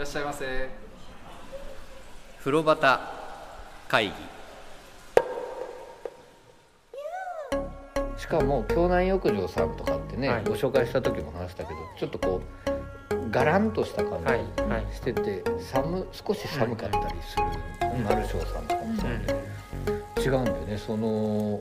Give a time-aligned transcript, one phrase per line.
[0.00, 0.70] らっしゃいませ。
[2.38, 3.00] 風呂端
[3.86, 4.12] 会議。
[8.16, 10.44] しかも京南浴場さんとかってね、はい。
[10.44, 12.40] ご紹介した時も話したけどちょっとこ
[13.10, 14.38] うガランとした感はい。
[14.70, 14.86] はい。
[14.90, 17.44] じしてて、寒少し寒かったりする、
[18.02, 19.10] 丸翔さんとかもそう
[20.16, 20.78] で、違うんだよね。
[20.78, 21.60] その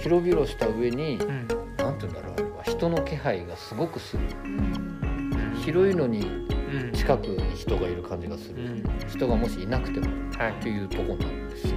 [0.00, 1.30] 広々した上に、うん。
[1.30, 4.22] うんなんて言うんだろうあれは人の気配がすごくする。
[4.44, 5.56] うん。
[5.64, 6.59] 広いのにうん
[6.92, 8.84] 近くに人がいる感じがする、うん。
[9.08, 10.06] 人がもしいなくても
[10.38, 11.74] はいっていうとこなんですよ。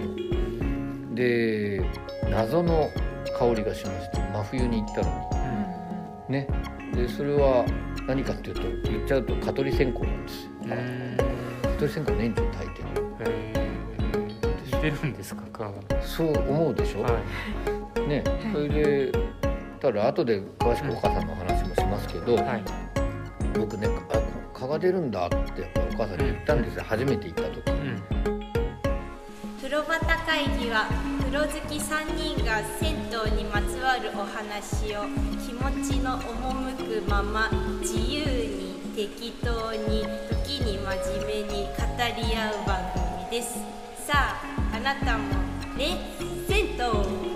[1.13, 1.81] で
[2.29, 2.89] 謎の
[3.37, 5.29] 香りがしまして真冬に行ったの
[6.29, 6.33] に。
[6.33, 6.47] ね。
[6.95, 7.65] でそれは
[8.07, 10.51] 何かっていうと言っちゃうと蚊取り線香なんですよ。
[10.63, 10.69] うん。
[11.63, 12.89] 蚊取り線香年中炊いてる。
[13.19, 13.63] へー。
[14.65, 17.19] 似てるんですか体そう思うでしょ、は
[17.97, 18.01] い。
[18.07, 18.23] ね。
[18.51, 19.11] それで
[19.79, 22.63] ただ後で詳しくお母さんの話もしますけど、はい。
[23.57, 24.12] 僕ねあ
[24.63, 25.35] 蚊が出るんだって
[25.93, 26.83] お母さんに言ったんですよ。
[26.87, 28.03] 初めて行った時うん。
[29.57, 30.87] 風呂端会議は
[31.19, 35.03] 風呂好き3人が銭湯にまつわるお話を
[35.45, 37.49] 気持ちの赴くまま
[37.81, 40.05] 自由に適当に
[40.45, 41.73] 時に真面目に語
[42.15, 42.79] り合う番
[43.27, 43.59] 組です。
[44.07, 45.23] さああなたも
[45.77, 45.97] ね
[46.47, 47.32] 銭湯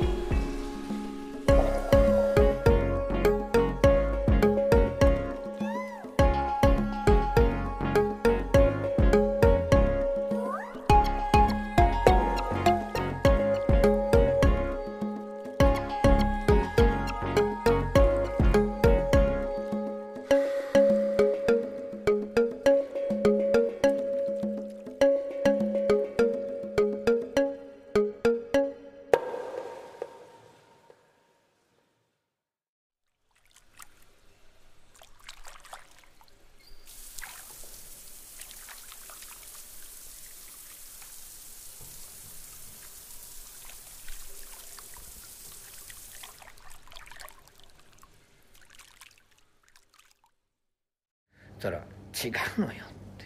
[51.58, 51.78] そしたら
[52.14, 53.26] 「違うのよ」って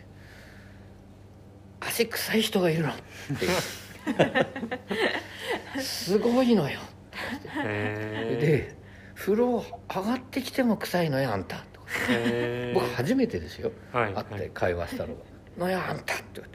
[1.82, 2.96] 「足臭い人がいるの」っ
[5.76, 6.80] てすごいのよ
[7.64, 8.76] へで
[9.16, 11.64] 「風呂上がってきても臭いのよあんた」
[12.74, 13.72] 僕初めてですよ。
[13.92, 15.22] はい会って会話したのが
[15.66, 16.50] 「のよあんた」って言わ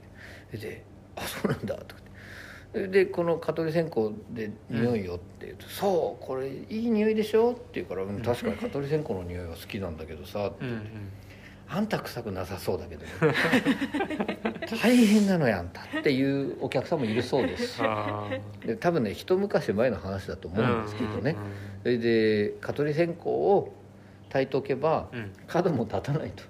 [0.52, 0.66] れて。
[0.66, 0.82] で
[1.14, 2.02] 「あそうなんだ」とか
[2.72, 3.04] 言って。
[3.04, 10.64] でこの蚊取り線香で匂いよって言うと「そうこれいい匂いでしょ?」って言うから「うん確かに蚊取り線香の匂いは好きなんだけどさ」って。
[10.64, 11.10] うんうん
[11.68, 13.12] あんた臭くなさそうだけどね。
[14.82, 17.80] 大変なのよあんたっていうお客さんもいるそうです。
[18.64, 21.30] で多分ね一昔前の話だと思うんですけどね。
[21.30, 21.36] うん。
[21.82, 23.72] それで蚊取り線香を
[24.28, 25.18] 炊いておけばうん。
[25.18, 26.42] うん角も立たないと。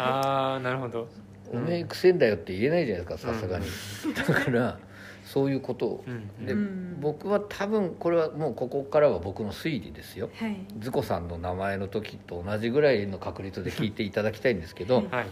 [0.00, 1.08] ああなるほど
[1.52, 3.66] 「おめえくせえんだよ」って言えないじゃないですかさすがに。
[4.14, 4.78] だから
[5.26, 6.04] そういうことを。
[6.06, 7.00] うんでうん。
[7.00, 10.30] 僕は多分これはもうここからは僕の推理ですよ。
[10.36, 10.56] はい。
[10.78, 15.26] ズコさんの名前の時と同じぐらいの確率で聞いていただきたいんですけどはい。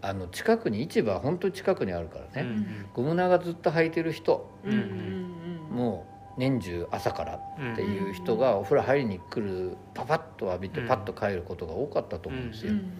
[0.00, 4.48] あの近くに市場本当に近くにあるからね、うんゴム長ずっと履いてる人。
[4.64, 5.28] うんうん
[5.70, 10.88] もう年中朝からっていう人がお風呂入りに来るパパッと浴びてうん。
[10.88, 12.92] パッと帰ることが多かったと思うんですよ、うん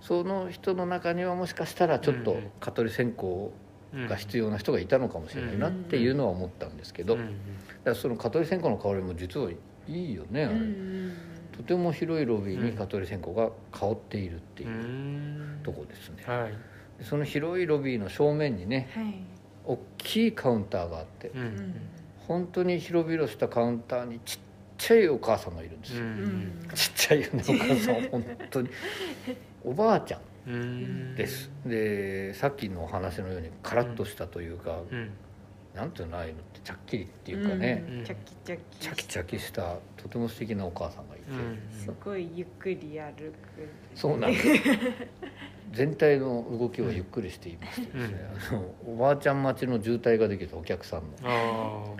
[0.00, 3.50] その人の中にはもしかしたらちょっとうん蚊取り線香うん
[4.08, 7.36] が必要な人がいたのかもしれないなっていうのは思ったんですけど、だかうん。
[7.84, 10.44] らその蚊取り線香の香りも実はいいよね。
[10.44, 10.54] あれ、
[11.56, 15.60] とても広いロビーに蚊取り線香が香っているっていうううん。
[15.62, 16.52] とこですね、はい。
[16.98, 19.14] でその広いロビーの正面にねはい。
[19.64, 21.40] 大きいカウンターがあってうん。
[21.40, 21.74] うん
[22.28, 24.38] 本当に広々したカウンターにちっ
[24.78, 26.04] ちゃいお母さんがいるんですよ、
[26.72, 28.70] ちっちゃいよねお母さん本当に。
[29.64, 31.50] おばあちゃんうんです。
[31.64, 35.10] でさっきのお話のようにカラッとしたというか、うん。
[35.74, 38.04] なんていうのああいうのってちゃっきりっていうかね、うん。
[38.04, 38.78] チャキチャキ。
[38.78, 41.58] チャキチャキしたとても素敵なお母さんがいて、うん。
[41.70, 43.32] すごいゆっくり歩く
[43.94, 44.46] そうなんです。
[45.72, 51.08] 全体の動きはゆっくりしていましてですね、あのおばあちゃん待ちの渋滞ができるお客さんの。
[51.24, 51.94] あ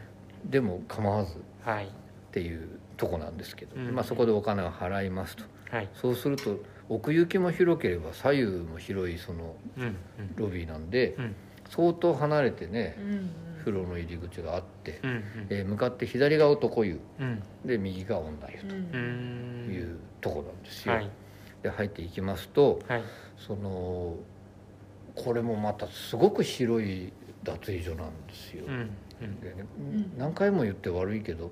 [0.45, 1.89] でも構わずっあはい。
[2.33, 3.95] ていうとこなんですけど、うん。
[3.95, 5.45] まあ、そこでお金を払いますと。
[5.71, 5.89] はい。
[5.95, 9.57] そうすると奥行きも広ければ左右も広いその
[10.37, 11.35] ロビーなんでうん。
[11.71, 13.31] 相当離れてねうん
[13.61, 17.43] 風呂の入り口があって、うんえー向かって左が男湯うん。
[17.65, 20.95] で右が女湯というとこなんですよ。
[20.95, 21.11] はい。
[21.63, 23.03] で入っていきますとはい。
[23.39, 24.17] その
[25.15, 27.13] これもまたすごく広い
[27.45, 28.65] 脱衣所なんですよ。
[28.67, 28.91] うん
[29.23, 29.41] うん。
[29.41, 31.51] でねん何回も言って悪いけど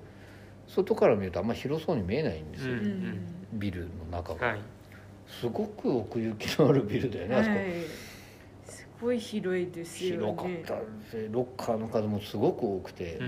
[0.67, 3.19] 外から見るとあんま広そうに見えないんですよ、うんうん。
[3.53, 4.61] ビルの中が、はい
[5.39, 7.55] すごく奥行きのあるビルだよね、あそこ。
[7.55, 7.67] はい。
[8.65, 10.33] すごい広いですよね。
[10.33, 10.79] 広かっ
[11.11, 11.17] た。
[11.17, 13.19] でロッカーの数もすごく多くて。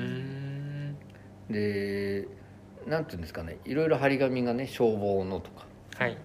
[1.50, 2.28] で
[2.88, 3.58] なんていうんですかね。
[3.66, 5.66] いろいろ張り紙がね消防のとか。
[5.98, 6.18] はい。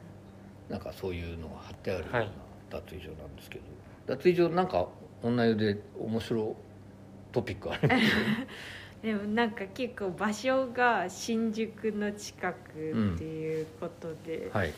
[0.68, 2.30] なんかそういうのが貼ってあるようなはい。
[2.70, 3.64] 脱衣所なんですけど、
[4.06, 4.88] 脱衣所なんか
[5.22, 6.56] 女湯で面白
[7.32, 8.02] トピックあります
[9.02, 14.74] でもなんか結構場所が新宿の近くっていうことで、はい、ね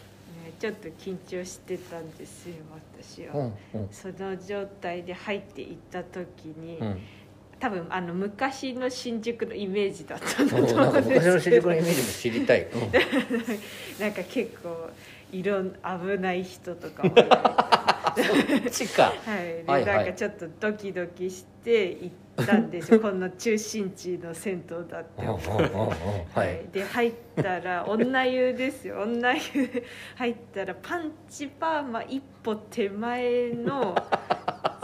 [0.59, 2.57] ちょっと緊張してたんですよ
[2.99, 3.89] 私は、うんうん。
[3.91, 7.01] その状態で入っていった時に、うん、
[7.59, 11.33] 多分あの昔の新宿のイメージだったと思うんですけど。
[11.35, 12.81] の新宿のイメージも知りたい、うん。
[14.01, 14.91] なんか結構
[15.33, 17.27] いろん危ない人とかもいた
[18.71, 19.13] ちか。
[19.27, 22.13] はい、でなんかちょっとドキドキして行
[22.43, 23.01] ったんですよ。
[23.01, 25.53] こんな中心地の銭湯だって思って。
[25.75, 26.65] ははい。
[26.65, 29.03] い、で入ったら女湯ですよ。
[29.03, 29.41] 女湯。
[30.17, 33.95] 入ったらパンチパーマ一歩手前の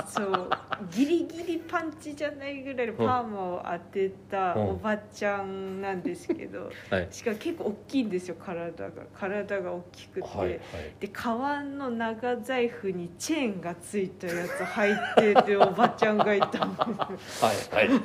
[0.06, 0.50] そう
[0.90, 4.68] ギリギリパンチじゃないぐらいのパーマを当てたうん。
[4.70, 7.08] おばちゃんなんですけどはい。
[7.10, 9.02] しかも結構大きいんですよ体が。
[9.14, 10.60] 体が大きくて、はいはい。
[11.00, 16.76] で革の長財布にチェーンがついたやつ履いてるおばちゃんがいたんで
[17.20, 18.00] すよはいはい。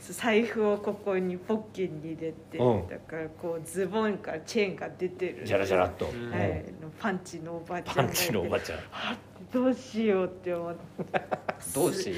[0.00, 2.88] 財布をここにポッケに入れて、うん。
[2.88, 5.44] だからこうズボンからチェーンが出てる。
[5.44, 8.18] じゃらじゃらっと、うんはい、のパンチのおばちゃんがいて。
[8.18, 8.78] パンチのおばちゃん
[9.52, 10.80] どうしようって思って。
[11.74, 12.16] どうしよ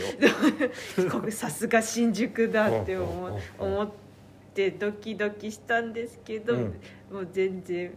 [1.11, 3.91] ここ さすが新宿だって思思っ
[4.55, 6.61] てドキドキしたんですけど、うん。
[7.11, 7.93] もう全然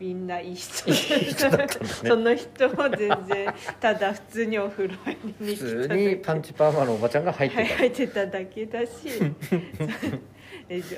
[0.00, 0.96] みんないい人ね。
[2.04, 4.94] その人も全然ただ普通にお風呂
[5.40, 8.90] に普通にパンチパーマのおばちゃんが入ってはい、た、入ってただけだし。
[9.20, 9.32] で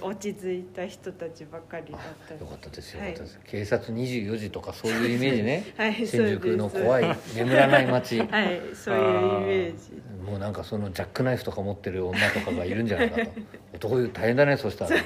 [0.00, 5.72] 落ち着いた人たちばかりだったよかったですよ、かったです警察24時とかそういうイメージね。
[5.76, 8.18] はい新宿の怖い眠らない街。
[8.26, 10.02] はいそういうイメージ。
[10.24, 13.30] もうなんかそのジャックナイフとか持ってる女とかがいるんじゃないかと。
[13.74, 14.96] 男湯大変だねそしたら。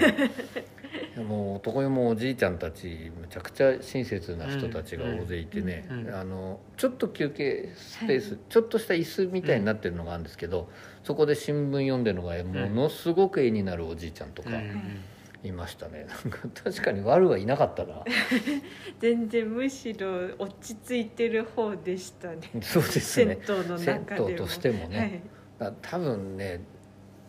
[1.24, 10.70] もう男湯もおじいちゃんたちむちゃくちゃ親切な人たちが大勢いてね、うんうんあのちょっと休憩スペース、ちょっとした椅子みたいになってるのがあるんですけど、
[11.02, 15.00] そこで新聞読んでるのがものすごく絵になるおじいちゃんとかうん
[15.42, 18.04] いましたね、なんか確かに悪はいなかったな。
[19.00, 22.40] 全然むしろ落ち着いてる方でしたね。
[22.60, 24.26] そうです銭ね湯の中でも。
[24.26, 25.22] 銭湯としてもね。
[25.58, 26.60] だ多分ね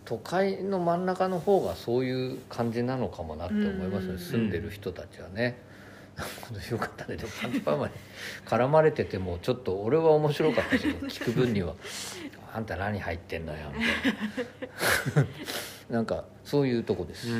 [0.03, 4.13] 都会の真ん中の方がそういう感じなのかもなって思いますね。
[4.13, 5.57] うん住んでる人たちはね。
[6.69, 7.15] よかったね。
[7.15, 7.93] でもパンチパーマに
[8.45, 11.75] 絡まれててもちょっと俺は面白かったけど聞く分には
[12.53, 13.85] 「あんた何入ってんのよ」みた
[15.19, 15.29] いな。
[15.91, 17.27] なんかそういうとこです、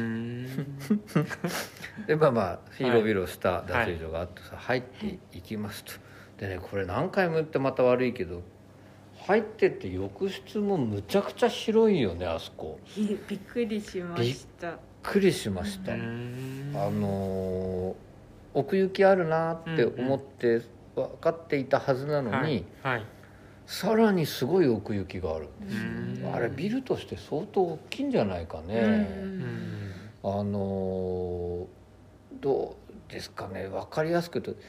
[2.05, 5.93] でまあまあ広々した脱衣所があってさ、入っていきますと。
[6.37, 8.41] でねこれ何回も言ってまた悪いけど
[9.19, 12.77] 入ってって浴室もむちゃくちゃ広いよねあそこ。
[12.97, 14.71] いびっくりしました。
[14.71, 17.95] びっくりしました、あのー
[18.53, 20.61] 奥行きあるなって思って
[20.95, 23.05] 分かっていたはずなのに、はいはい
[23.71, 26.35] さらにすごい奥行きがある、うーん。
[26.35, 29.07] あれビルとして相当大きいんじゃないかね、
[30.23, 32.75] あのーど
[33.09, 33.67] うですかね。
[33.67, 34.61] 分かりやすく言うと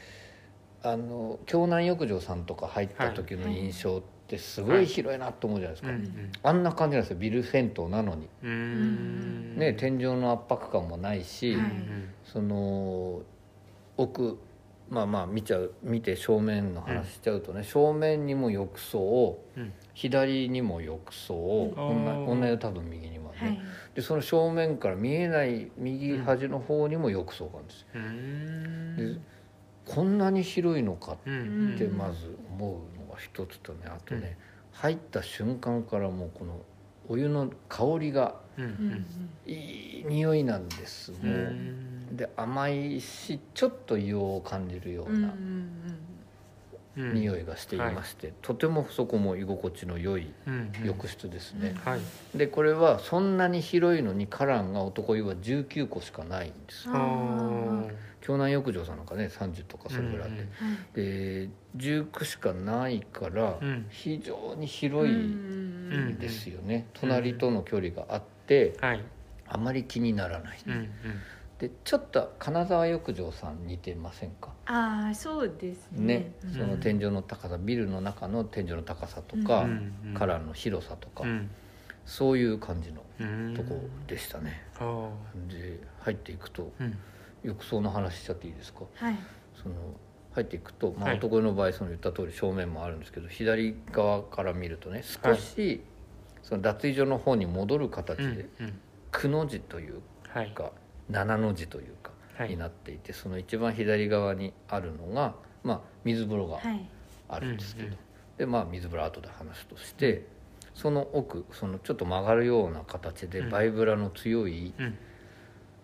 [0.89, 7.17] あの京南浴場さんとか入った時の印象ってすごい広いなと思うじゃないですか、うんあんな感じなんですよ。
[7.17, 8.29] ビル銭湯なのに、
[9.57, 11.65] ね、天井の圧迫感もないし、はい。
[12.23, 13.21] その
[13.97, 14.37] 奥
[14.93, 19.73] まあまあ見ちゃう見て正面の話しちゃうとね、正面にも浴槽うん。
[19.95, 21.35] 左にも浴槽
[21.75, 22.25] うん女あー。
[22.25, 23.65] 女湯多分右にもあるね、はい。
[23.95, 27.87] でその正面から見えない右端の方にも浴槽があるんですよ。
[27.95, 29.15] うーん。
[29.15, 29.21] で
[29.85, 31.73] こんなに広いのかうん。
[31.75, 34.37] ってまず思うのが一つとねあとね、
[34.71, 36.61] 入った瞬間からもうこの
[37.09, 38.63] お湯の香りがうん。
[38.63, 39.05] ううんん。
[39.51, 41.11] いい匂いなんです。
[41.11, 45.33] もうう、んで甘いしちょっと硫黄を感じるようんうんうな
[46.95, 47.13] うん。
[47.15, 50.85] 匂いがしていまして、とてもそこも居心地の良いうんうん。
[50.85, 51.99] 浴室ですね、はい。
[52.37, 56.87] でこれはそんなに広いのに花壇が男湯は19個しかないんです
[58.21, 60.35] 京南浴場さんなんかね30とかそれぐらいあっ
[60.93, 63.87] て、で19しかないからうん。
[63.89, 69.03] 非常に広いうんんですよね、隣との距離があってはい。
[69.47, 70.89] あまり気にならない、うんうん
[71.63, 74.49] でちょっと金沢浴場さん似てませんか？
[74.65, 76.17] ああそうですね。
[76.17, 76.51] ね、うん。
[76.51, 81.49] その天井の高さビルの中の天井の高さとか、うんうんカラーの広さとか、うん。
[82.05, 85.09] そういう感じのうんとこでしたね、あ
[85.47, 86.97] で入っていくとーうん。
[87.43, 88.81] 浴槽の話しちゃっていいですか？
[88.95, 89.15] はい。
[89.55, 89.75] その
[90.33, 91.17] 入っていくと、まあ、はい。
[91.19, 95.81] 男湯の場合その言った通り正面もあるんですけど左側から見るとね少し
[96.41, 98.73] その脱衣所の方に戻る形うんでうん。
[99.13, 100.51] くの字というはい。
[100.51, 100.73] か
[101.09, 102.49] 七の字というかはい。
[102.49, 106.89] になっていてその一番左側にあるのが、まあ、水風呂がはい。
[107.29, 107.99] あるんですけど、うんうん
[108.37, 110.25] でまあ水風呂後で話すとして、
[110.73, 113.49] その奥そのちょっと曲がるような形でうん。
[113.51, 114.97] バイブラの強い、うん。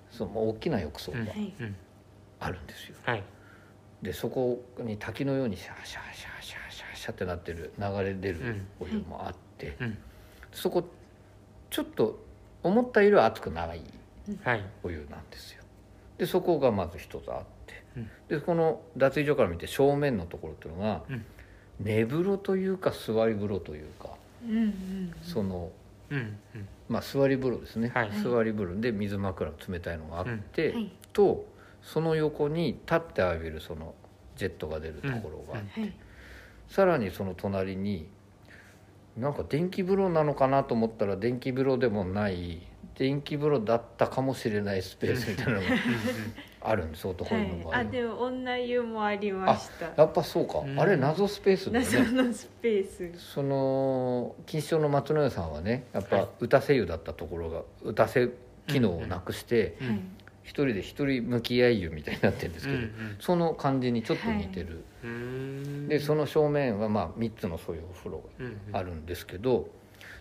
[0.10, 1.28] その大きな浴槽がうん。
[1.28, 1.76] はいうん。
[2.40, 2.96] あるんですよ。
[3.04, 3.24] はい。
[4.02, 9.98] でそこに滝のようにシャーシャーシャーシャーシャーシャーってなってる流れ出るお湯もあって、うん。
[10.52, 10.84] そこ
[11.70, 12.20] ちょっと
[12.64, 13.84] 思ったよりは熱くない
[14.44, 14.64] はい。
[14.84, 15.64] お湯なんですよ。
[16.18, 18.10] でそこがまず一つあって、うん。
[18.28, 21.26] でこの脱衣所から見て正面のところっていうのが、うん。
[21.80, 24.10] 寝風呂というか座り風呂というか、
[24.46, 25.72] うんうんその
[26.10, 26.68] うんうん。
[26.90, 28.12] まあ座り風呂ですね、はい。
[28.12, 28.82] 座り風呂。
[28.82, 30.92] で水枕の冷たいのがあって、はい。
[31.14, 31.46] と
[31.82, 33.94] その横に立って浴びるその
[34.36, 35.94] ジェットが出るところがあって、はい。
[36.68, 38.08] さらにその隣に
[39.18, 42.62] なんか電気風呂なのかなと思ったら電気風呂でもない
[43.00, 45.65] 電気風呂だったかもしれないスペースみたいなのが
[46.62, 47.79] あるんです男の場合、い。
[47.79, 49.94] あでも女湯もありました。
[49.96, 50.77] やっぱそうか、うん。
[50.77, 53.12] あれ謎スペースだよ謎ねのスペース。
[53.18, 56.22] その錦糸町の松の湯さんはねやっはい。
[56.24, 58.27] ぱ打たせ湯だったところが打たせ
[58.68, 60.00] 機能をなくしてうんはい。
[60.44, 69.70] 一人で一人向き合い湯みたいになってるんですけど、うんその感じにちょっと似てる、うんうんでその正面はまあ3つのそういうお風呂うんがあるんですけど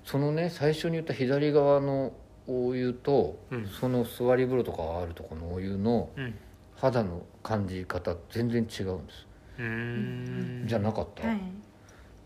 [0.04, 2.12] そのね最初に言った左側の
[2.49, 3.67] お湯と、うん。
[3.67, 6.35] その座り風呂とかがあるところのお湯のうん。
[6.76, 9.26] 肌の感じ方全然違うんです、
[9.59, 10.64] うん。
[10.67, 11.40] じゃなかった、はい。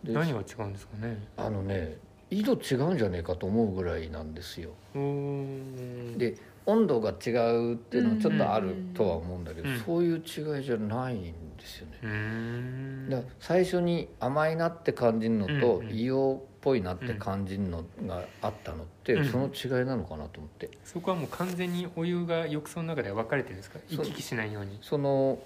[0.05, 1.17] で何が違うんですかね？
[1.39, 1.97] あのね
[2.29, 4.71] 緯度違うんじゃねえかと思うぐらいなんですよ。
[4.95, 13.11] で温度が違うっていうのはちょっとあるとは思うんだけど、うんそういう違いじゃないんですよね、うん。
[13.11, 15.93] だから最初に甘いなって感じるのと、うんうん。
[15.93, 19.29] 硫黄っぽいなって感じるのがあったのって、うん。
[19.29, 20.71] その違いなのかなと思って。
[20.85, 23.79] そこはもう完全にお湯が浴槽の中では分かれてるんですか？
[23.89, 24.79] 行き来しないように。
[24.83, 25.39] その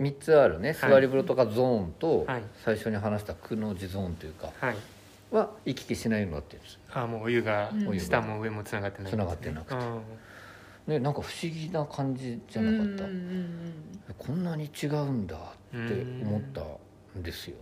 [0.00, 2.42] 3つあるね座り風呂とかゾーンと、はい。
[2.64, 4.50] 最初に話したくの字ゾーンというか。
[4.60, 4.76] はい
[5.32, 9.10] は行き来しないようになってるんですあもうお湯が下も上もつながってない。
[9.10, 9.74] 繋がってなくて。
[9.74, 9.98] あ
[10.86, 13.04] ねなんか不思議な感じじゃなかった、
[14.18, 15.38] こんなに違うんだっ
[15.70, 16.62] て思った
[17.18, 17.56] んですよ。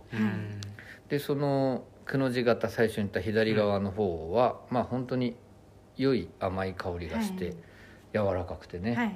[1.07, 5.35] でそのくの字型最初に言った左側の方は、まあ本当に
[5.97, 7.51] 良い甘い香りがして、
[8.13, 9.13] 柔らかくてね、うんはい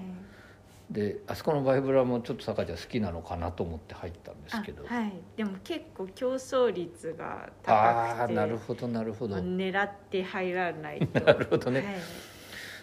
[0.90, 4.86] であそこのバイブラもちょっと坂ちゃん好きなのかなと思って入ったんですけど。
[4.88, 5.14] あはい。
[5.36, 8.34] でも結構競争率があ高くて。
[8.34, 9.36] あなるほどなるほど。
[9.38, 11.20] 狙って入らないと。
[11.26, 11.80] なるほどね。
[11.80, 11.96] はい。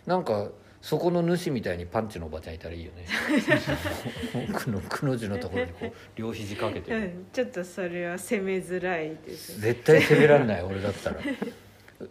[0.06, 3.06] なんかそこの主みたいにパンチのおばちゃんいたらいいよね。
[4.52, 9.61] くのくの字のところにこう両肘かけて、うん、ちょっとそれは攻めづらいです。
[9.61, 11.21] ね絶対攻められない俺だったら。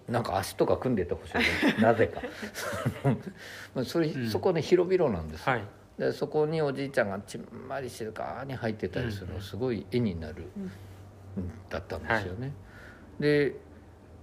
[0.08, 1.44] なんか足とか組んでてほしいね。
[1.82, 2.22] なぜか。
[3.76, 4.30] まあそれ、うん。
[4.30, 5.64] そこね広々なんですよ、はい
[6.02, 9.34] でそこにおじいちゃんがちんまり静かに入ってたりするうん。
[9.36, 10.64] のすごい絵になる、うん。
[10.64, 10.66] う
[11.46, 12.52] んだったんですよね、
[13.20, 13.56] で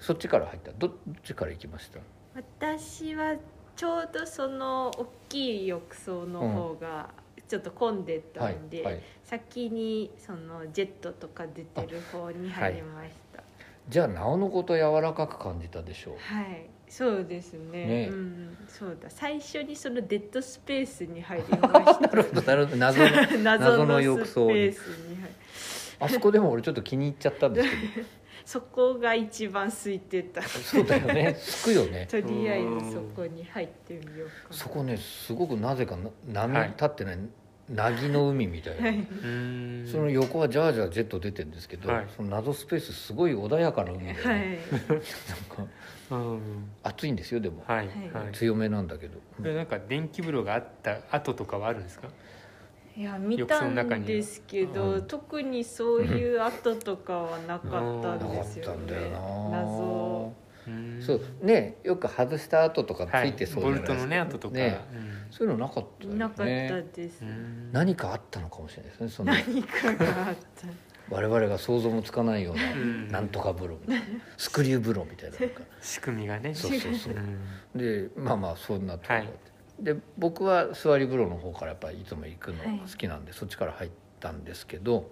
[0.01, 0.73] そっちから入った？
[0.73, 2.01] どどっちから行きました？
[2.35, 3.37] 私は
[3.77, 7.11] ちょうどその大きい浴槽の方が
[7.49, 9.03] ちょっと混んでたんで、はいはい。
[9.25, 13.43] 先にそのジェットとか出てる方に入りました。
[13.89, 16.15] じゃあなおのこと柔らかく感じたでしょう。
[16.19, 17.87] はい、そうですね。
[17.87, 18.09] ね。
[18.11, 19.11] うん、そうだ。
[19.11, 22.01] 最初にそのデッドスペースに入りました。
[22.01, 22.43] なるほど。
[22.43, 22.77] なるほど。
[23.39, 24.73] 謎の 浴槽に。
[24.73, 25.29] スペースに入
[26.01, 28.05] あそこでも俺ちょっと気に入っちゃったんですけ
[28.47, 30.41] そこが一番空いてた。
[30.41, 31.37] どそうだよね。
[31.39, 32.07] つくよね。
[32.11, 34.57] とりあえずそこに入ってみようかな。
[34.57, 36.69] そこねすごくなぜかな波はい。
[36.69, 37.19] 立ってない、
[37.71, 38.97] 凪の海みたいな、はい。
[38.97, 39.89] うん。
[39.91, 42.07] その横はジャージャージェット出てるんですけど、はい。
[42.17, 44.39] その謎スペースすごい穏やかな海で、ねはい。
[44.39, 45.67] なんか
[46.11, 46.71] うん。
[46.83, 47.89] 暑いんですよでも、はい
[48.33, 52.09] 強めなんだけど、これなんか電気風呂があった後とかはあるんですか？
[52.97, 59.13] いや見たんですけど、うん特にそういう跡とかはなかったんですよね。
[59.53, 60.48] 謎うん
[61.01, 64.55] そうねよく外した後とかつはいいてそうボルトじゃないですか、のね後とか。
[64.55, 64.81] ね。
[65.31, 66.19] そういうのなかったよね。
[66.19, 66.43] なかった
[66.97, 67.23] です、
[67.73, 69.33] 何かあったのかもしれないですねその。
[69.33, 69.93] 何か。
[69.95, 70.67] があった
[71.11, 73.09] 我々が想像もつかないような、うん。
[73.09, 74.05] なんとか風呂みたいな
[74.37, 75.37] スクリュー風呂みたいな
[75.81, 76.55] 仕組みがね。
[76.55, 77.15] そうそうそう。
[77.15, 77.79] うん。
[77.79, 79.29] でまあまあそんなところはい。
[79.81, 85.11] で僕は座り風呂の方からやっぱりいつも行くの好きなんで、そっちから入ったんですけど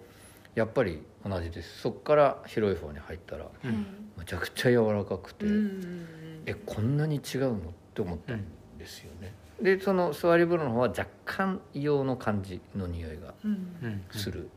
[0.57, 1.79] やっぱり同じです。
[1.81, 3.69] そっから広い方に入ったらうん。
[3.71, 3.85] はい
[4.17, 6.07] むちゃくちゃ柔らかくて、うんうんうん
[6.47, 7.55] えこんなに違うの？
[7.57, 7.59] っ
[7.93, 8.43] て思ったん
[8.79, 13.51] ですよね、でその座り風呂の方は若干硫黄の感じの匂いがうん。
[13.83, 14.49] うんする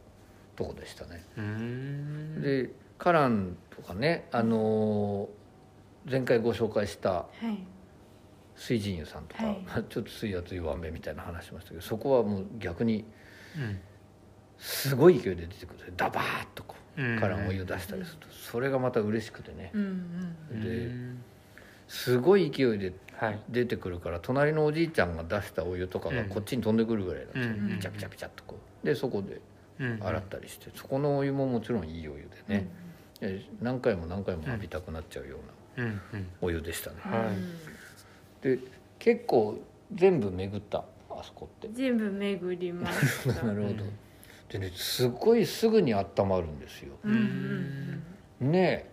[0.56, 1.22] とこでしたね。
[2.40, 7.58] でカランとかねあのー前回ご紹介したはい。
[8.56, 9.64] 水神湯さんとか、はい。
[9.90, 13.04] ちょっと水圧弱めみたいな話しましたけどそこはもう逆に
[13.56, 13.78] うん
[14.60, 15.92] すごい勢いで出てくる。
[15.96, 19.70] ダバーッとこうからお湯出したりするとそれがまた嬉しくてね。
[19.74, 19.80] うん
[20.52, 21.22] うんうでん。
[21.88, 23.40] すごい勢いではい。
[23.48, 26.28] 出てくるから隣のおじいちゃんが出したお湯とかがうん。
[26.28, 28.86] こっちに飛んでくるぐらいなんですよ、うんピチャピチャピチャっとこう。
[28.86, 29.40] でそこで
[29.80, 32.68] うん洗ったりしてそこのお湯ももちろんいいお湯でね、
[33.22, 35.38] え何回も何回も浴びたくなっちゃうよ
[35.76, 35.90] うな
[36.42, 37.32] お湯でしたね、は
[38.42, 38.44] い。
[38.44, 38.58] で
[38.98, 39.58] 結構
[39.94, 41.68] 全部巡ったあそこって。
[41.72, 43.42] 全部巡りました。
[43.44, 43.84] なるほど
[44.50, 46.94] でねすごいすぐに温まるんですよ。
[47.04, 48.02] うん
[48.40, 48.90] うんねえ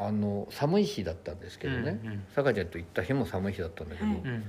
[0.00, 2.24] あの寒い日だったんですけどね、うんうん。
[2.34, 4.44] さかちゃんと行った日も寒い日だったんだけど、はいうん。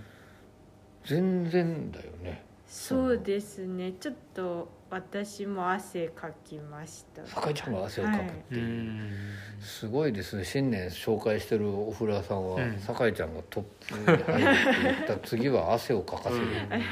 [1.05, 2.43] 全然だよね。
[2.67, 3.93] そうですね。
[3.93, 7.25] ちょっと私も汗かきました。
[7.25, 9.11] さかちゃんが汗をかくってういう、ん
[9.59, 10.45] すごいですね。
[10.45, 12.79] 新年紹介してるお風呂屋さんは、うん。
[12.79, 16.45] 酒井ちゃんがトップに入るって言った次は汗をかかせる、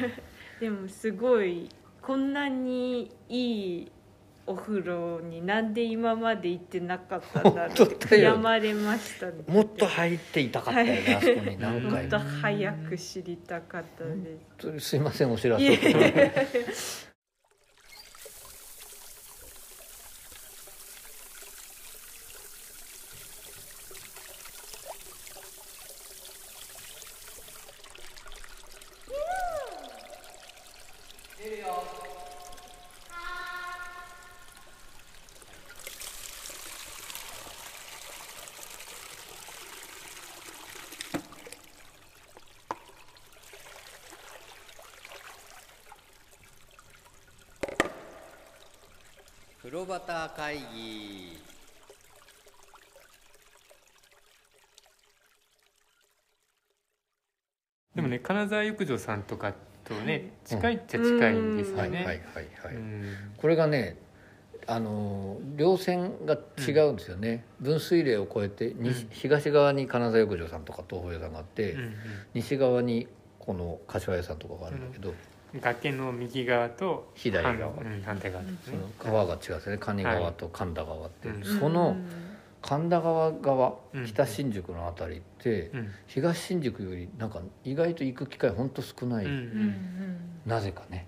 [0.60, 1.70] でもすごい
[2.08, 3.92] こんなにいい
[4.46, 8.24] お風呂になんで今まで行ってなかったんだろ本う当だよ。
[8.24, 9.34] やまれましたね。
[9.46, 14.16] もっと入っていたかったよね、はいあそこに何回ももっと早く知りたかったです。
[14.16, 17.17] 本当にすいませんお知らせ
[49.68, 51.38] をいえいえ風呂端会議。
[57.96, 60.58] でもね金沢浴場さんとかとねうん。
[60.60, 62.22] 近いっちゃ近いんですよはいはいはいね
[62.64, 63.16] はい、うん。
[63.38, 63.98] これがね
[64.68, 69.10] あの稜線が違うんですよね、分水嶺を越えて西うん。
[69.12, 71.94] 東側に金沢浴場さんとか東宝屋さんがあって、うん。
[72.34, 73.08] 西側に
[73.40, 75.16] この柏屋さんとかがあるんだけど、うん
[75.60, 77.74] 崖の右側と左側。
[77.74, 78.54] 反うん反対側ね。
[78.64, 79.78] その川が違うんですよね。
[79.78, 81.60] 蟹川と神田川って、うん。
[81.60, 81.96] その
[82.62, 84.06] 神田川側、うん。
[84.06, 85.92] 北新宿の辺りって、うん。
[86.08, 89.28] 東新宿よりなんか意外と行く機会ほんと少ない、
[90.46, 91.08] なぜかね。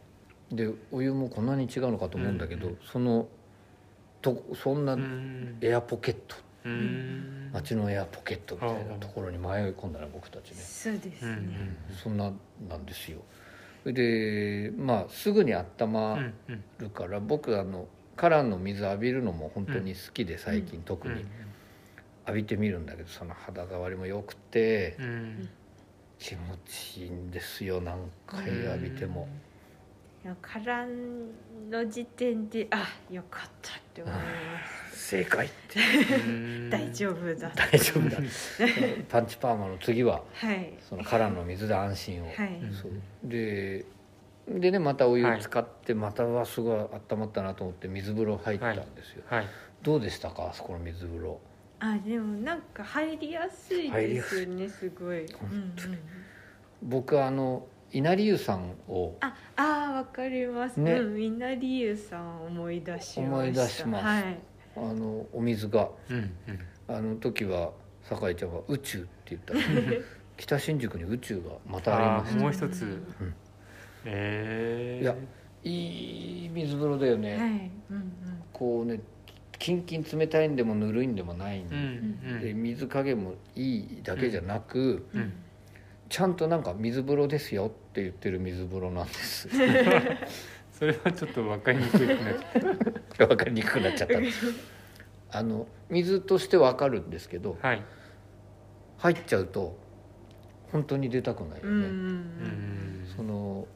[0.52, 2.78] でお湯もこんなに違うのかと思うんだけど、うん。
[2.92, 3.28] その
[4.22, 5.58] とそんなうん。
[5.62, 6.36] エアポケット。
[6.66, 7.40] うん。
[7.54, 12.32] 街のエアポケットみたいなところに迷い込んだら僕たちね、そうですうんねそんな
[12.70, 13.20] なんですよ
[13.86, 16.64] でまあすぐに温うまんうん。
[16.80, 21.26] るから、僕あのカランの水浴びるのも本当に好きで最近特うんに
[22.28, 25.50] 浴びてみるんだけどその肌触りも良くてうん。
[26.20, 29.28] 気持ちいいんですよ何回浴びても。
[30.24, 34.22] いやカランの時点であよかったって思いま
[34.92, 35.80] 正解って。
[36.70, 37.50] 大丈夫だ。
[37.56, 38.18] 大丈夫だ。
[39.10, 40.74] パンチパーマの次ははい。
[40.82, 42.60] そのカランの水で安心を、はい。
[42.72, 42.92] そう。
[43.24, 43.86] で
[44.48, 49.48] でねまたお湯使ってまたはすごい温まったなと思って水風呂入ったんですよ、はい。
[49.82, 50.50] どうでしたか？
[50.50, 51.40] あそこの水風呂。
[51.80, 56.00] あでもなんか入りやすいですよねすごい、本当うんうん。
[56.84, 60.80] 僕はあの稲荷湯さんをああーわかります。
[60.80, 60.94] ね。
[60.94, 63.22] うんみんな理由さん思い出しました。
[63.22, 64.06] 思い出します。
[64.06, 64.40] はい。
[64.78, 65.90] あのお水が。
[66.10, 66.96] うんうん。
[66.96, 67.72] あの時は
[68.04, 69.60] 酒井ちゃんは「宇宙」って言ったら
[70.38, 72.84] 北新宿に宇宙がまたありましもう一つ。
[72.84, 73.34] うん。
[74.06, 75.16] ええいや
[75.64, 77.72] いい水風呂だよね、はい。
[77.92, 78.14] うん
[78.54, 79.00] こうね
[79.58, 81.70] キンキン冷たいんでもぬるいんでもないんう
[82.42, 82.64] で,、んうん。
[82.64, 85.34] 水加減もいいだけじゃなく、うんうん
[86.10, 89.48] ちゃんとなんか水風呂ですよって言ってる水風呂なんです。
[90.74, 92.18] それはちょっと分かりにくいなっ
[93.16, 94.20] ちゃ分かりにくくなっちゃった。
[94.20, 94.46] んです
[95.32, 97.84] あの水として分かるんですけどうはい。
[98.98, 99.78] 入っちゃうと
[100.72, 101.84] 本当に出たくないよね、うんうんう
[103.04, 103.08] ん。
[103.16, 103.68] その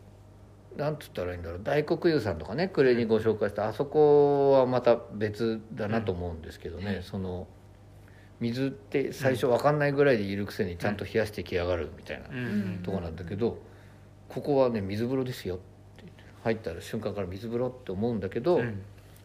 [0.75, 1.61] なんつったらいいんだろう。
[1.63, 7.47] 大黒湯さんとかね暮れにご紹介したあそこはまた別だなと思うんですけどね、その
[8.43, 12.27] 水って最初分かんないぐらいでいるくせにちゃんと冷やしてきやがるみたいな
[12.83, 13.57] とこなんだけど
[14.27, 15.57] ここはね水風呂ですよっ
[15.97, 16.05] て
[16.43, 18.81] 入ったら瞬間から水風呂って思うんだけど、うん。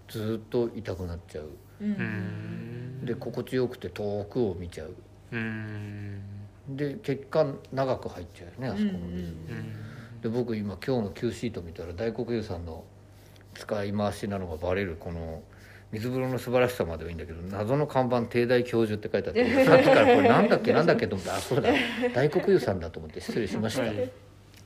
[0.08, 1.48] ずーっと痛くなっちゃう。
[3.04, 4.94] で心地よくて遠くを見ちゃう。
[5.32, 6.20] うん。
[6.70, 9.24] で結果長く入っちゃうよねあそこの水、うんうんう
[10.18, 10.20] ん。
[10.22, 12.84] で僕今今日の Q シート見たら大黒湯さんの
[13.54, 15.42] 使い回しなのがバレるこの
[15.90, 21.70] 水風呂の素晴らしさまではいいんだけど謎の看板「帝大教授」って書いてあってさっきからこれなんだっけなんだっけと思ってあそうだ。
[22.14, 24.10] 大黒湯さんだと思って失礼しました、はい。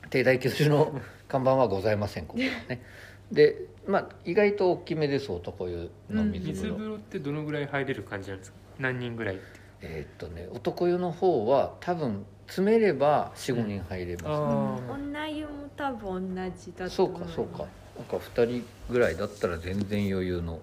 [0.09, 2.83] 帝大教授の看板はございませんここはね。
[3.31, 8.57] でまあ意外と大きめです男湯の水風呂、水風呂ってどのぐらい入れる感じなんですか？
[8.79, 9.43] 何人ぐらいって。
[9.81, 17.31] えーっとね男湯の方は多分詰めれば45人入れます、あ女湯も多分同じだとそう思います。
[17.31, 17.65] かそうか。
[17.97, 20.59] なんか2人ぐらいだったら全然余裕の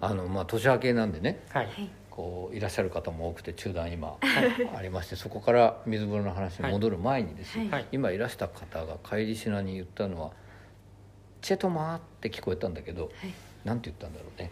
[0.00, 1.66] あのまあ年明けなんでねあはい。
[1.68, 4.18] はいこういらっしゃる方も多くて中断今
[4.76, 7.72] ありましてそこから水風呂の話に戻る前にですね、はい。
[7.72, 7.86] はい。
[7.92, 10.32] 今いらした方が帰りしなに言ったのは
[11.40, 13.12] 「チェトマー」って聞こえたんだけど、はい。
[13.64, 14.50] なんて言ったんだろうね。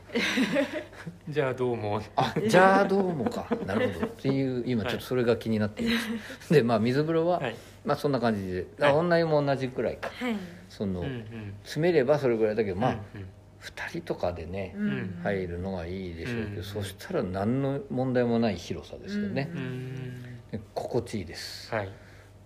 [1.28, 2.00] じゃあどうも。
[2.14, 3.48] あじゃあどうもか。
[3.66, 4.06] なるほど。
[4.06, 5.98] っていう今ちょっとそれが気になっていま
[6.40, 7.56] す、でまあ水風呂は、はい。
[7.84, 10.10] まあそんな感じで、あ女湯も同じくらいか。
[10.10, 10.36] はい。
[10.68, 11.54] その、うんうん。
[11.64, 13.26] 詰めればそれぐらいだけどまあ、うん
[13.60, 15.20] 2人とかでね、うん。
[15.22, 16.64] 入るのがいいでしょうけど、うん。
[16.64, 19.50] そしたら何の問題もない広さですよね。
[19.54, 20.40] う、ん。
[20.50, 21.90] で心地いいです、はい。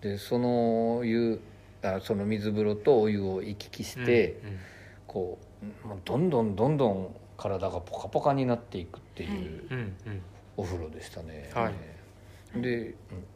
[0.01, 1.41] でその湯
[1.83, 4.59] あその水風呂とお湯を行き来して、うんうん。
[5.07, 5.39] こ
[5.85, 9.69] うもうどんどんどんどん体がポカポカになっていくっていう
[10.57, 11.71] お風呂でしたね、は
[12.57, 12.61] い。
[12.61, 13.27] で、うん。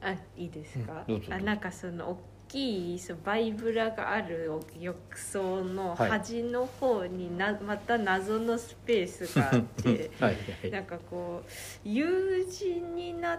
[0.00, 2.14] あいいですか、あなんかその大
[2.48, 10.70] きいバイブラがある浴槽のはい端の方にな、また謎のスペースがあって はいはい。
[10.70, 13.38] なんかこう U 字になっ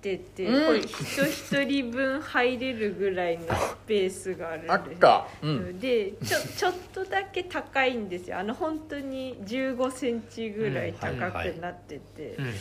[0.00, 0.66] てて、うん。
[0.66, 8.38] これ人一人分入れるぐらいのスペースがあるんですあった、うん、でちょちょっとだけ高いんですよ。
[8.38, 12.52] あの本当に1 5センチぐらい高くなってて、うん。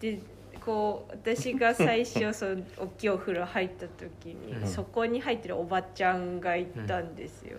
[0.00, 0.20] で
[0.64, 4.66] こう私が最初その大きいお風呂入った時に、うん。
[4.66, 7.58] そこに入ってるおばちゃんがいたんですよ、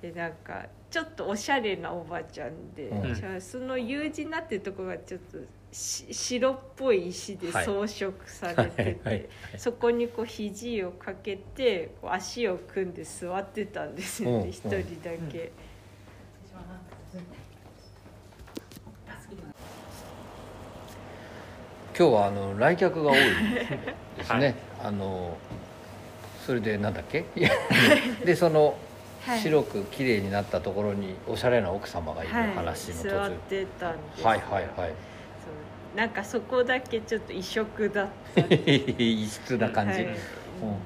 [0.00, 3.14] でなんかちょっとおしゃれなおばちゃんで、うん。
[3.14, 5.38] じゃあその U 字になってるとこがちょっと
[5.72, 7.64] し白っぽい石ではい。
[7.64, 14.70] 装飾されてて、はいはいそこにこう肘をかけてこう足を組んで座ってたんですようんね一、人
[15.02, 15.52] だけ。
[21.98, 23.18] 今日はあの来客が多い
[24.16, 25.36] ですね、 あの
[26.46, 27.24] それでなんだっけ？
[28.24, 28.76] でその
[29.26, 29.38] はい。
[29.38, 34.24] 白く綺麗になったところにおしゃれな奥様がいるはい、話の途中、座ってたんです。
[34.26, 34.92] はい、はいはい。
[35.94, 38.40] なんかそこだけちょっと異色だった。
[38.98, 40.16] 異質な感じ、はい。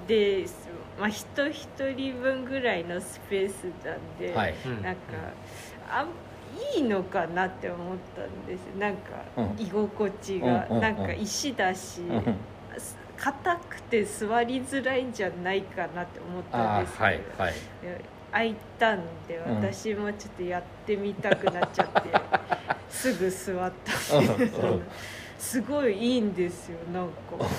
[0.07, 0.45] で、
[1.01, 1.67] まあ、人一
[1.97, 4.55] 人分ぐらいのスペースなんで、はい。
[4.67, 4.95] うんなん。
[4.97, 5.01] か
[5.89, 6.09] あん
[6.77, 9.63] いいのかなって思ったんですなんかうん。
[9.63, 10.81] 居心地が、うんうんうん。
[10.83, 12.37] なんか石だし、うん。
[13.17, 17.55] 硬くて座りづらいんじゃないかなって思ったあんですけど、あはいはい。
[17.83, 22.11] で空いたんでうん私もちょっとやってみたくなっちゃって、
[22.91, 24.83] すぐ座ったんですうんうん。
[25.39, 27.13] すごいいいんですよなんか。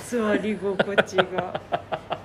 [0.08, 1.60] 座り心地が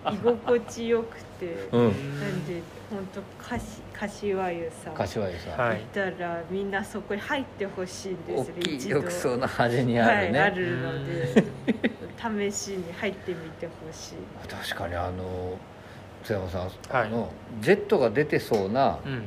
[0.04, 1.84] 居心地よくて、うん。
[2.20, 4.94] なんで本当かし柏湯さん。
[4.94, 5.82] 柏湯さん、はい。
[5.82, 11.44] いたらみんなそこに入ってほしいんです大きい浴槽の端にあるね、はい、あるので
[12.50, 14.48] 試しに入ってみてほしい。
[14.48, 15.56] 確かにあの
[16.24, 16.72] 津山さん、はい。
[16.92, 19.22] あのジェットが出てそうな、うんうん。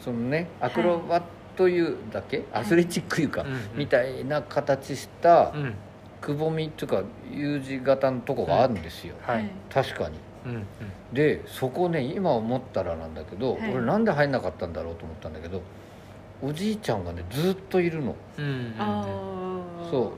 [0.00, 1.24] そのねアクロバッ
[1.56, 3.60] ト湯だけ、アスレチック湯か、うんうん。
[3.74, 5.74] みたいな形したうん
[6.22, 9.50] くぼみっていうか U 字型のとこがあるんですよ、はい。
[9.68, 10.16] 確かに。
[10.46, 10.66] うんうん。
[11.12, 15.60] でそこね今思ったらなんだけど、はい俺なんで入んなかったんだろうと思ったんだけど
[16.40, 20.10] おじいちゃんがねずっといるの、うんうんああそう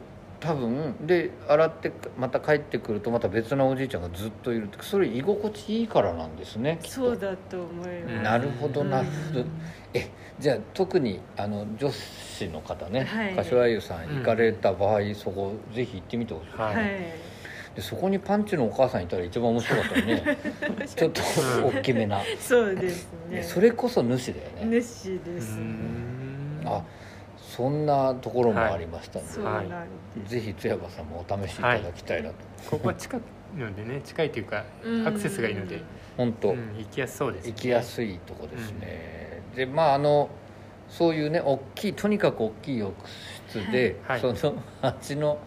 [0.45, 4.65] 多分で洗ってまた帰ってくるとまた別なおじいちゃんがずっといる。
[4.65, 6.97] ってそれ居心地いいからなんですねきっと。
[6.97, 9.01] そうだと思います、なるほどな。
[9.01, 9.47] るほど、うん。
[9.95, 13.35] えじゃあ特にあの女子の方ね、はい。
[13.35, 16.75] 柏湯さん行かれた場合、そこぜひ行ってみてほしい、はい。
[16.75, 16.87] はい。
[17.75, 20.39] でそこにパンチのお母さんいたら一番面白 かったよね
[20.95, 21.23] ちょっと
[21.79, 23.39] 大きめな、 そうですね。
[23.39, 26.83] ねそれこそ主だよね、主です、うんあ
[27.57, 29.75] そんなところもありましたので、そうなんで
[30.27, 32.35] す、ぜひ津山さんもお試しいただきたいなと、
[32.71, 33.21] ここは近い
[33.57, 35.07] のでね近いというかうん。
[35.07, 35.83] アクセスがいいので、
[36.17, 40.29] 本当、うん行きやすそうです、ね、行きやすいとこですね、でまああの
[40.89, 42.93] そういうね大きいとにかく大きい浴
[43.49, 44.21] 室で、はい。
[44.21, 45.39] その鉢の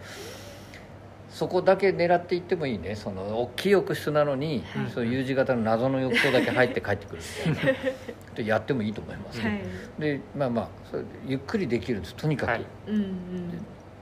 [1.30, 2.96] そこだけ狙っていってもいいね。
[2.96, 4.90] その大きい浴室なのに、はい。
[4.90, 7.72] そういう U 字型の謎の浴槽だけ入って帰ってくるみたい。
[7.74, 7.78] な
[8.34, 9.60] でやってもいいと思います、はい。
[9.98, 10.68] でまあまあ
[11.26, 12.14] ゆっくりできるんです。
[12.14, 12.64] とにかく、はい。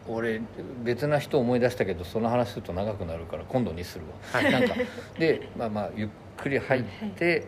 [0.08, 0.40] 俺
[0.84, 4.52] 別な人思い出したけどその話すると長くなるから今度にするわ、はい。
[4.52, 4.74] なんか。
[5.18, 6.84] でまあまあゆっくり入っ
[7.16, 7.44] て、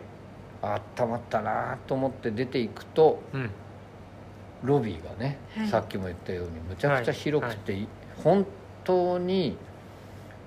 [0.61, 3.49] あったまったなと思って出ていくとうん。
[4.61, 5.67] ロビーがね、はい。
[5.69, 7.87] さっきも言ったようにむちゃくちゃ広くて、
[8.21, 8.45] 本
[8.83, 9.55] 当に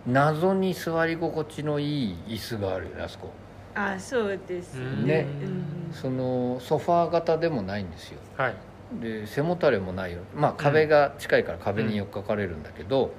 [0.06, 3.30] 謎に座り心地のいい椅子があるよねあそこ。
[3.74, 5.26] あそうですうんね。
[5.42, 8.18] うんそのソファー型でもないんですよ。
[8.36, 8.54] はい。
[9.00, 10.18] で背もたれもないよ。
[10.34, 13.12] まあ壁が近いから壁に寄っかかれるんだけど、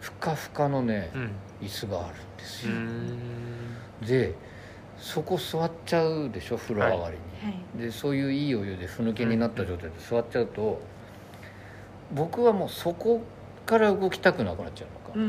[0.00, 1.30] ふかふかのねうん。
[1.60, 4.06] 椅子があるんですうよ、ん。
[4.06, 4.34] で
[4.98, 7.78] そこ座っちゃうでしょ風呂上がりに、はい。
[7.78, 10.80] でそういういいお湯でふぬけになった状態で座っちゃうと、
[12.12, 13.22] 僕はもうそこ
[13.66, 15.28] から動きたくなくなっちゃうのか、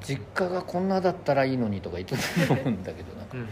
[0.00, 3.36] 実家がこんなだったらいいのにとか言ってたと思うんだけどなんか。
[3.36, 3.48] うん。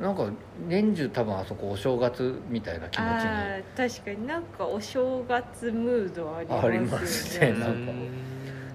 [0.00, 0.26] なんか
[0.66, 4.00] 年中多分あそこお正月みたいな気持ちに。
[4.00, 6.68] 確かになんかお正月ムードありますよね。
[6.68, 7.86] ありますねなん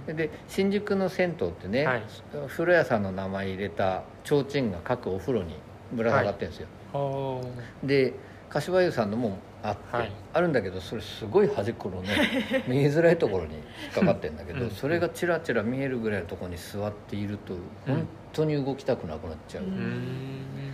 [0.08, 0.14] か。
[0.14, 2.04] で新宿の銭湯ってね、はい。
[2.48, 5.56] 風呂屋さんの名前入れた提灯が各お風呂に
[5.92, 7.48] ぶら下がってるんですよ、あー。
[7.86, 8.14] で
[8.50, 10.12] 柏湯さんのもあって、はい。
[10.34, 12.16] あるんだけどそれすごい端っこのね
[12.68, 14.70] 見えづらいところに引っかかってるんだけど、うん。
[14.72, 17.54] それがチラチラ見えるぐらいのところに座っていると
[17.86, 19.64] 本当に動きたくなくなっちゃう。
[19.64, 19.70] うん。
[19.70, 20.68] うん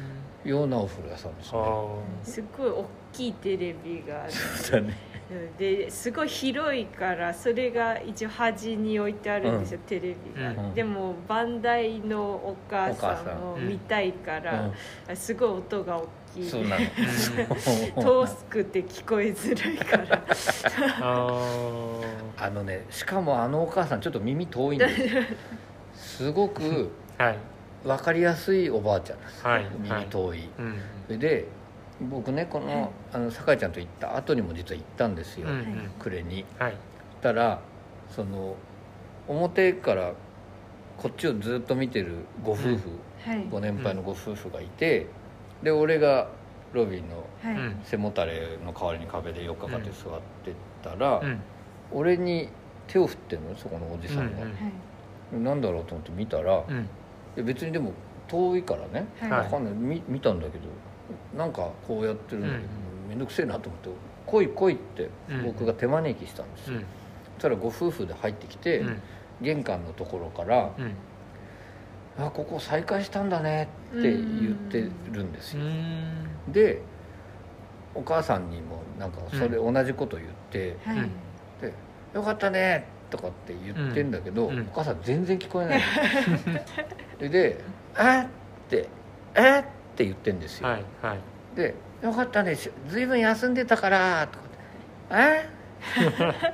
[0.45, 4.31] ようなお風呂屋さんですね、あすごい大きいテレビがある。
[4.31, 4.97] そうだね。
[5.57, 10.73] ですごい広いからそれが一応端に置いてあるんですよ、テレビが、うん。
[10.73, 13.39] でもバンダイのお母ささん。
[13.39, 13.53] ん。
[13.53, 14.71] を見たいから、
[15.15, 16.85] すごい音が大きいそうなの。
[18.01, 20.23] 遠くて聞こえづらいから。
[21.01, 21.99] あ
[22.37, 25.23] あのねしかもあのお母さんちょっと耳遠いんですよ。
[25.93, 26.91] すごく
[27.83, 29.65] 分かりやすいおばあちゃんです、はい。
[29.79, 30.79] 耳遠い、うん。
[31.07, 31.45] それで
[32.01, 35.91] 僕ねこのあの酒井ちゃんと行った後にも実は行ったんですよ、うんうん。
[35.99, 36.45] 暮れに。
[36.57, 36.71] はい。
[36.71, 36.77] そし
[37.21, 37.59] たら
[38.09, 38.55] その
[39.27, 40.13] 表から
[40.97, 42.77] こっちをずっと見てるご夫婦、
[43.25, 43.47] はい。
[43.49, 45.07] ご年配のご夫婦がいて、
[45.63, 46.27] で俺が
[46.73, 47.25] ロビーの
[47.83, 51.39] 背もたれの代わりに壁でよっかかって座ってたら、うん。
[51.91, 52.49] 俺に
[52.87, 54.45] 手を振ってんのよそこのおじさんが、
[55.37, 56.75] なんだろうと思って見たら、うん。
[56.75, 56.79] い
[57.37, 57.93] や別にでも
[58.27, 59.31] 遠いからね、はい。
[59.31, 59.39] はい。
[59.41, 59.73] わかんない。
[59.73, 60.65] 見見たんだけど
[61.37, 62.41] なんかこうやってるん。
[62.41, 62.47] だ
[63.09, 63.89] けど、くせえなと思って
[64.25, 65.43] 「来い来い」ってうん。
[65.45, 66.81] 僕が手招きしたんですよ、うん。
[66.81, 66.85] そ
[67.39, 69.01] したらご夫婦で入ってきて、うん。
[69.41, 70.95] 玄関のところからうん
[72.17, 76.51] 「あここ再開したんだね」って言ってるんですうよ、ん。
[76.51, 76.81] で
[77.95, 80.97] お母さんにもなんかそれ同じこと言ってはい。
[80.97, 81.11] うん
[81.61, 81.73] 「で
[82.13, 84.57] よかったね」とかって言ってんだけど、うん。
[84.57, 85.83] うんお母さん全然聞こえないの。
[87.19, 87.59] でで
[87.97, 88.21] 「え？
[88.21, 88.27] っ?」
[88.69, 88.87] て
[89.35, 89.59] 「え？
[89.59, 91.17] っ?」って言ってんですよ、はいはい。
[91.55, 94.57] で「よかったねしずいぶん休んでたから」とかって
[95.15, 95.49] 「え？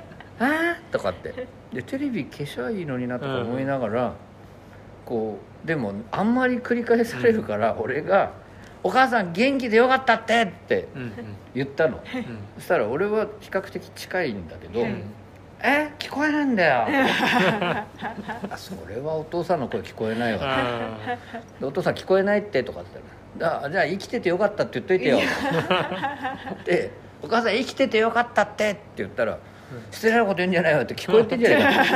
[0.40, 0.80] え？
[0.90, 1.46] とかって。
[1.72, 4.14] でテレビ消しゃいいのになとか思いながら、
[5.10, 8.30] こうでもあんまり繰り返されるから、俺が
[8.82, 11.12] 「お母さん元気でよかったって」ってうんうん。
[11.54, 11.96] 言ったの。
[11.98, 12.24] うん。
[12.56, 14.94] そしたら俺は比較的近いんだけど「はい
[15.62, 15.90] え？
[15.98, 16.86] 聞こえないんだよ」
[18.50, 20.56] あ それはお父さんの声聞こえないわ
[21.60, 25.18] お父さん聞こえないってとかって言ったらあじゃあ生きててよかったって言っといてよ
[26.64, 26.90] で
[27.22, 29.38] お母さん生きててよかったってって言ったら
[29.90, 31.94] 失礼なこと言うんじゃないよって聞こえてんじゃないか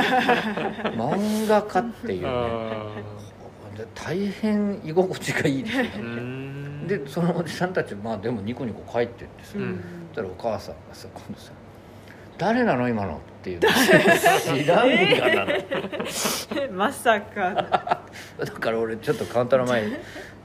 [0.89, 2.85] 漫画家っていうー。
[2.85, 3.05] ね
[3.93, 6.87] 大変居心地がいいですよーうーん。
[6.87, 9.83] でそのおじさんたちまあでもニコニコ帰ってってさ、うん。
[10.13, 11.51] そしたらお母さんがさ今度さ
[12.37, 13.61] 「誰なの今の」って言う。
[13.61, 13.69] の
[14.55, 17.49] 知らんがなのまさか。
[18.39, 19.95] の だから俺ちょっとカウンターの前に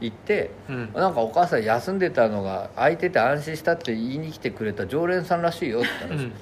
[0.01, 0.93] 行ってうん。
[0.93, 6.33] なんかお母さん休んでたのが空いてて安心したって言いに来てくれた常連さんらしいよって言ったら、うん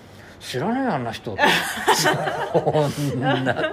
[0.41, 1.37] 知らないあんな人
[2.53, 3.73] こんな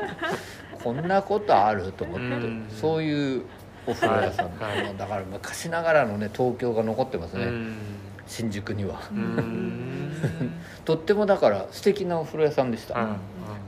[0.84, 2.68] こんなことあると思って、うん。
[2.70, 3.44] そういう
[3.88, 4.60] お風呂屋さん、
[4.98, 7.76] だから昔ながらのね東京が残ってますね、うん。
[8.28, 9.02] 新宿には。
[10.86, 13.16] とってもだから素敵なお風呂屋さんでした、あ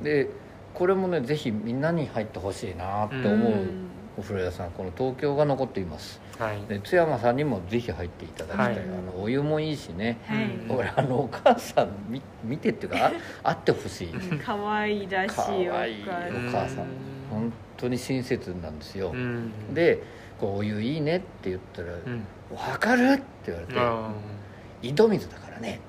[0.03, 0.29] で
[0.75, 3.87] これもねぜひみんなに入ってほしいなって思ううん。
[4.19, 6.19] お風呂屋さんこの東京が残っています。
[6.23, 6.61] あはい。
[6.67, 8.79] で津山さんにもぜひ入っていただきたい、はい。
[8.79, 10.17] あのお湯もいいしね。
[10.25, 10.43] はい。
[10.43, 13.11] うん俺あのお母さん見見てっていうか
[13.43, 14.09] あ会ってほしい。
[14.43, 16.83] 可愛らし可いお母愛いさんお母さん。
[16.83, 16.87] うん。
[17.29, 19.73] 本当に親切なんですよ、うん。
[19.73, 20.01] で
[20.39, 22.23] こう「お湯いいね」って言ったら「うん。
[22.55, 24.11] 分かる?」って言われてあ
[24.81, 25.79] 「井戸水だからね。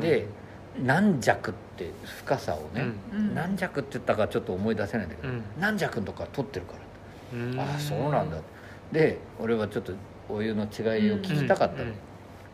[0.00, 0.26] で
[0.82, 3.34] 軟弱って深さをね、うん。
[3.34, 5.42] 軟弱って言ったかちょっと思い出せないんだけど、うん。
[5.58, 7.38] 軟弱のとこは取ってるから。
[7.38, 7.60] うん。
[7.60, 8.36] ああそうなんだ
[8.92, 9.92] で俺はちょっと
[10.28, 11.94] お湯の違いを聞きたかったの、うん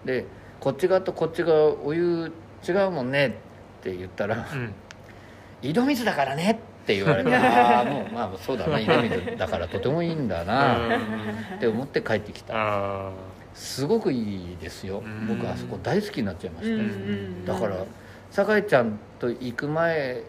[0.04, 0.24] で
[0.60, 2.32] こっち側とこっち側お湯
[2.66, 4.72] 違うもんねって言ったらうん
[5.62, 8.78] 「井戸水だからね」って言われて ああもうまあそうだな。
[8.78, 10.96] 井戸水だからとてもいいんだな。
[11.56, 12.54] って思って帰ってきた。
[12.56, 13.10] あ
[13.52, 15.02] すごくいいですよ。
[15.04, 15.26] うん。
[15.26, 17.44] 僕あそこ大好きになっちゃいました、うんうん。
[17.44, 17.76] だから
[18.30, 20.22] 酒井ちゃんと行く前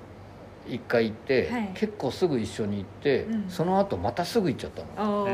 [0.69, 1.71] 一回行って、はい。
[1.73, 3.49] 結構すぐ一緒に行って、うん。
[3.49, 5.27] その後またすぐ行っちゃったの。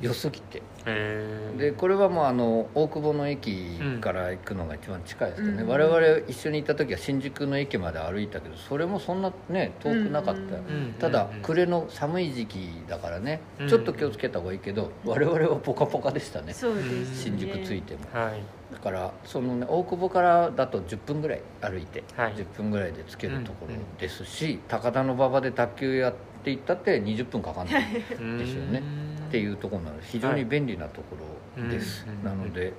[0.00, 0.58] 良すぎて。
[0.58, 10.48] えーでこれはもうあの大久保の駅から行くのが一番近いですけどね、うん我々一緒に行った時は新宿の駅まで歩いたけどそれもそんなね遠くなかった、うんう
[10.88, 16.52] んただうん暮れの寒い時期だからね、うんちょっと気をつけた方がいいけど我々はポカポカでしたね。
[16.52, 17.32] そうですね。
[17.36, 18.00] 新宿着いても。
[18.12, 18.42] はい。
[18.72, 22.34] だからそのね大久保からだと10分ぐらい歩いて、はい。
[22.34, 26.14] 10分ぐらいで着けるところですし、高田馬場で卓球やっ
[26.44, 28.12] ていったって20分かかんないです
[28.54, 28.82] よね
[29.30, 31.16] っていうところなので非常に便利なとこ
[31.56, 32.72] ろです、はいうんなので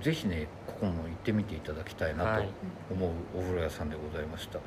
[0.00, 2.48] ぜひねここも行ってみていただきたいなとはい。
[2.90, 4.58] 思うお風呂屋さんでございました、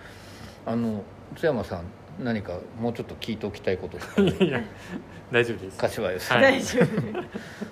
[0.68, 1.04] あの
[1.36, 1.86] 津山さん
[2.24, 4.22] 何かもうちょっと聞いておきたいこととか。
[4.22, 4.62] いやいや
[5.32, 5.78] 大丈夫です。
[5.78, 6.54] 柏屋さん、はい。
[6.60, 6.88] 大丈夫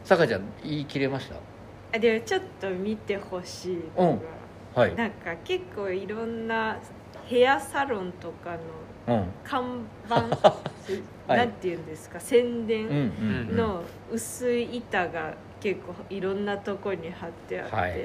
[0.03, 1.35] 坂ちゃん言い切れました？
[1.95, 4.21] あでもちょっと見てほしいうん。
[4.73, 4.95] はい。
[4.95, 6.77] なんか結構いろんな
[7.25, 8.61] ヘアサロンとかのうん
[9.43, 10.15] 看板、
[11.27, 11.37] はい。
[11.37, 13.11] なんていうんですか宣うん伝うん
[13.49, 13.55] うん。
[13.55, 17.99] の薄い板が結構いろんなとこに貼ってあって、はいはい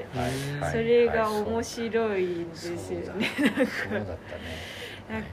[0.61, 4.15] はいそれがはい面白いんですよね、そうだそうだったね。
[5.09, 5.27] なんか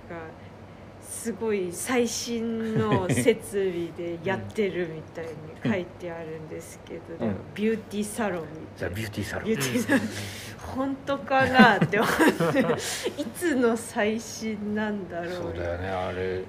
[1.03, 5.33] すごい最新の設備でやってるみたいに
[5.65, 7.37] 書いてあるんですけど、うん。
[7.55, 8.67] ビューティーサロンみたいな。
[8.77, 9.45] じゃあビューティーサロン。
[9.45, 10.01] ビューティーサロン
[10.59, 12.61] 本当かなって思って。
[13.21, 15.33] いつの最新なんだろう。
[15.35, 15.89] そうだよね。
[15.89, 16.43] あれ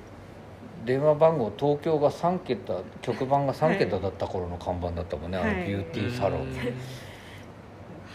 [0.85, 6.47] 電話番号東京が3桁局番が3桁だった頃の看板だったもんね、あのはいビューティーサロン、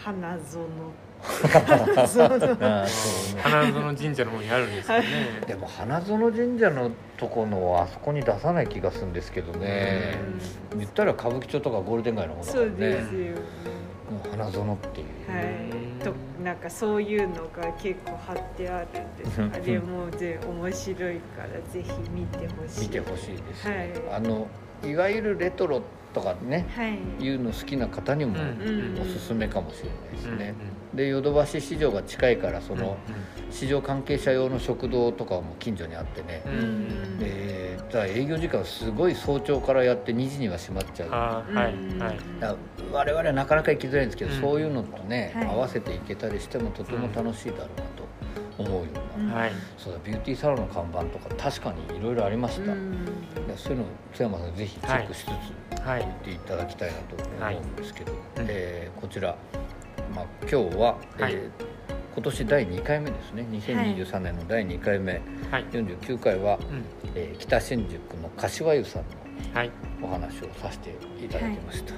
[0.03, 0.39] 花園。
[1.23, 2.87] 花園。
[3.41, 5.05] 花園神社の方にあるんですよね。
[5.47, 10.15] でも花園神社のとこのあそこに出さない気がするんですけどね。
[10.73, 10.79] うん。
[10.79, 13.35] 言ったら歌舞伎町とかゴールデン街の方だからそうですね。
[14.31, 15.62] 花園っていう、はい、と
[16.43, 19.53] なんかそういうのが結構貼ってあるんですうん。
[19.53, 22.81] あれもぜ面白いからぜひ見てほしい。
[22.81, 23.91] 見てほしいです、はい。
[24.11, 24.47] あの
[24.83, 25.81] いわゆるレトロ
[26.13, 27.23] とかねはい。
[27.23, 28.99] いうの好きな方にもうん。
[29.01, 30.53] おすすめかもしれないですうんね、
[30.95, 32.97] でヨドバシ市場が近いからそうんの
[33.49, 36.43] 市場関係者用の食堂とかも近所にあってね、
[37.19, 41.09] でただ営業時間すごい早朝からやって2時には閉まっちゃう。
[41.09, 41.99] はいうん。
[42.01, 42.57] はいだから
[42.91, 44.41] 我々はなかなか行きづらいんですけど、うん。
[44.41, 45.47] そういうのとね、はい。
[45.47, 48.07] 合わせて行けたりしてもとても楽しいだろうなと
[48.57, 49.33] 思うような、うん。
[49.33, 49.51] はい。
[49.77, 53.05] そうだビューティーサロンの看板とか確かにいろいろありました、うん。
[53.47, 59.35] でそういうのを津山さんぜひチェックしつつはい行っていただきたいなと思うんですけど、うんえーこちら、
[60.13, 61.33] まあ、今日は、はい。
[61.33, 61.73] えー
[62.15, 63.43] 今年第2回目ですね。
[63.49, 65.13] 2023年の第2回目、
[65.49, 65.65] はい。
[65.71, 66.83] 49回は、うん。
[67.15, 69.07] えー北新宿の柏湯さんの
[69.55, 69.71] はい。
[69.99, 70.91] お話をさせて
[71.25, 71.93] いただきました、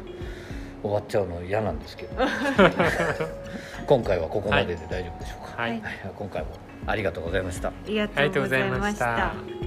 [0.82, 2.16] 終わっちゃうの嫌なんですけど。
[3.86, 5.72] 今回はここまでで大丈夫でしょうか、はい。
[5.72, 5.82] はい。
[6.16, 6.48] 今回も
[6.88, 7.68] ありがとうございました。
[7.70, 9.65] ありがとうございました